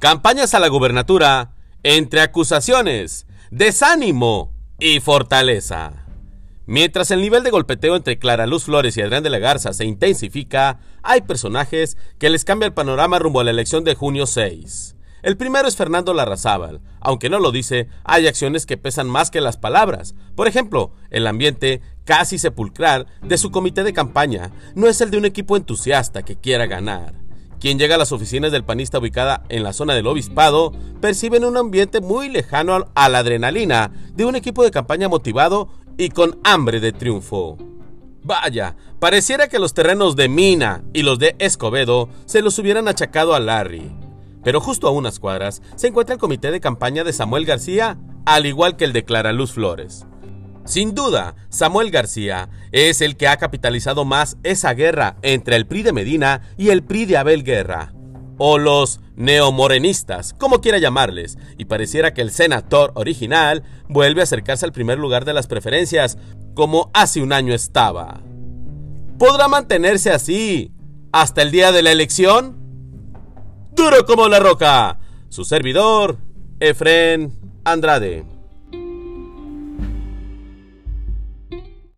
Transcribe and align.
Campañas 0.00 0.54
a 0.54 0.60
la 0.60 0.68
gubernatura 0.68 1.52
entre 1.82 2.22
acusaciones, 2.22 3.26
desánimo 3.50 4.50
y 4.78 4.98
fortaleza. 5.00 6.06
Mientras 6.64 7.10
el 7.10 7.20
nivel 7.20 7.42
de 7.42 7.50
golpeteo 7.50 7.96
entre 7.96 8.18
Clara 8.18 8.46
Luz 8.46 8.64
Flores 8.64 8.96
y 8.96 9.02
Adrián 9.02 9.22
de 9.22 9.28
la 9.28 9.38
Garza 9.38 9.74
se 9.74 9.84
intensifica, 9.84 10.80
hay 11.02 11.20
personajes 11.20 11.98
que 12.18 12.30
les 12.30 12.46
cambia 12.46 12.64
el 12.64 12.72
panorama 12.72 13.18
rumbo 13.18 13.40
a 13.40 13.44
la 13.44 13.50
elección 13.50 13.84
de 13.84 13.94
junio 13.94 14.24
6. 14.24 14.96
El 15.20 15.36
primero 15.36 15.68
es 15.68 15.76
Fernando 15.76 16.14
Larrazábal. 16.14 16.80
Aunque 17.02 17.28
no 17.28 17.38
lo 17.38 17.52
dice, 17.52 17.88
hay 18.02 18.26
acciones 18.26 18.64
que 18.64 18.78
pesan 18.78 19.06
más 19.06 19.30
que 19.30 19.42
las 19.42 19.58
palabras. 19.58 20.14
Por 20.34 20.48
ejemplo, 20.48 20.94
el 21.10 21.26
ambiente 21.26 21.82
casi 22.06 22.38
sepulcral 22.38 23.06
de 23.20 23.36
su 23.36 23.50
comité 23.50 23.84
de 23.84 23.92
campaña 23.92 24.50
no 24.74 24.86
es 24.86 25.02
el 25.02 25.10
de 25.10 25.18
un 25.18 25.26
equipo 25.26 25.58
entusiasta 25.58 26.22
que 26.22 26.36
quiera 26.36 26.64
ganar. 26.64 27.29
Quien 27.60 27.78
llega 27.78 27.96
a 27.96 27.98
las 27.98 28.10
oficinas 28.10 28.52
del 28.52 28.64
panista 28.64 28.98
ubicada 28.98 29.42
en 29.50 29.62
la 29.62 29.74
zona 29.74 29.94
del 29.94 30.06
obispado 30.06 30.72
perciben 31.02 31.44
un 31.44 31.58
ambiente 31.58 32.00
muy 32.00 32.30
lejano 32.30 32.86
a 32.94 33.08
la 33.10 33.18
adrenalina 33.18 33.92
de 34.14 34.24
un 34.24 34.34
equipo 34.34 34.64
de 34.64 34.70
campaña 34.70 35.10
motivado 35.10 35.68
y 35.98 36.08
con 36.08 36.38
hambre 36.42 36.80
de 36.80 36.92
triunfo. 36.92 37.58
Vaya, 38.22 38.76
pareciera 38.98 39.48
que 39.48 39.58
los 39.58 39.74
terrenos 39.74 40.16
de 40.16 40.30
Mina 40.30 40.82
y 40.94 41.02
los 41.02 41.18
de 41.18 41.36
Escobedo 41.38 42.08
se 42.24 42.40
los 42.40 42.58
hubieran 42.58 42.88
achacado 42.88 43.34
a 43.34 43.40
Larry. 43.40 43.92
Pero 44.42 44.62
justo 44.62 44.88
a 44.88 44.90
unas 44.90 45.18
cuadras 45.18 45.60
se 45.76 45.88
encuentra 45.88 46.14
el 46.14 46.20
comité 46.20 46.50
de 46.50 46.60
campaña 46.60 47.04
de 47.04 47.12
Samuel 47.12 47.44
García, 47.44 47.98
al 48.24 48.46
igual 48.46 48.76
que 48.76 48.84
el 48.86 48.94
de 48.94 49.04
Clara 49.04 49.32
Luz 49.32 49.52
Flores. 49.52 50.06
Sin 50.70 50.94
duda, 50.94 51.34
Samuel 51.48 51.90
García 51.90 52.48
es 52.70 53.00
el 53.00 53.16
que 53.16 53.26
ha 53.26 53.38
capitalizado 53.38 54.04
más 54.04 54.36
esa 54.44 54.72
guerra 54.72 55.16
entre 55.22 55.56
el 55.56 55.66
PRI 55.66 55.82
de 55.82 55.92
Medina 55.92 56.42
y 56.56 56.68
el 56.68 56.84
PRI 56.84 57.06
de 57.06 57.16
Abel 57.16 57.42
Guerra, 57.42 57.92
o 58.38 58.56
los 58.56 59.00
neomorenistas, 59.16 60.32
como 60.32 60.60
quiera 60.60 60.78
llamarles, 60.78 61.38
y 61.58 61.64
pareciera 61.64 62.14
que 62.14 62.20
el 62.20 62.30
senador 62.30 62.92
original 62.94 63.64
vuelve 63.88 64.20
a 64.20 64.22
acercarse 64.22 64.64
al 64.64 64.70
primer 64.70 64.96
lugar 64.96 65.24
de 65.24 65.32
las 65.32 65.48
preferencias, 65.48 66.18
como 66.54 66.88
hace 66.94 67.20
un 67.20 67.32
año 67.32 67.52
estaba. 67.52 68.20
¿Podrá 69.18 69.48
mantenerse 69.48 70.12
así 70.12 70.72
hasta 71.10 71.42
el 71.42 71.50
día 71.50 71.72
de 71.72 71.82
la 71.82 71.90
elección? 71.90 72.56
Duro 73.72 74.06
como 74.06 74.28
la 74.28 74.38
roca, 74.38 75.00
su 75.30 75.44
servidor, 75.44 76.18
Efren 76.60 77.36
Andrade. 77.64 78.39